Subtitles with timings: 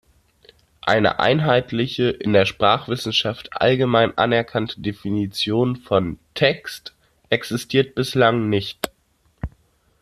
[0.81, 6.95] Eine einheitliche, in der Sprachwissenschaft allgemein anerkannte Definition von „Text“
[7.29, 8.89] existiert bislang nicht.